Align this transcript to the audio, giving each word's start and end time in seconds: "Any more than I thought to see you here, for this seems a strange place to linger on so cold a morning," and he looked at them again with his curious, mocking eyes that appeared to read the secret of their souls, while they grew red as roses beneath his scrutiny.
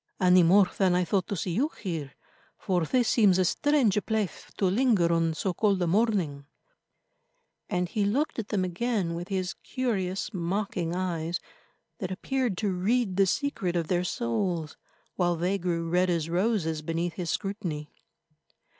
"Any 0.19 0.41
more 0.41 0.67
than 0.79 0.95
I 0.95 1.05
thought 1.05 1.27
to 1.27 1.35
see 1.35 1.51
you 1.51 1.69
here, 1.79 2.15
for 2.57 2.85
this 2.85 3.07
seems 3.07 3.37
a 3.37 3.45
strange 3.45 4.03
place 4.07 4.45
to 4.57 4.65
linger 4.65 5.13
on 5.13 5.35
so 5.35 5.53
cold 5.53 5.79
a 5.79 5.85
morning," 5.85 6.47
and 7.69 7.87
he 7.87 8.03
looked 8.03 8.39
at 8.39 8.47
them 8.47 8.63
again 8.63 9.13
with 9.13 9.27
his 9.27 9.53
curious, 9.61 10.33
mocking 10.33 10.95
eyes 10.95 11.39
that 11.99 12.09
appeared 12.09 12.57
to 12.57 12.73
read 12.73 13.15
the 13.15 13.27
secret 13.27 13.75
of 13.75 13.89
their 13.89 14.03
souls, 14.03 14.75
while 15.17 15.35
they 15.35 15.59
grew 15.59 15.87
red 15.87 16.09
as 16.09 16.31
roses 16.31 16.81
beneath 16.81 17.13
his 17.13 17.29
scrutiny. 17.29 17.93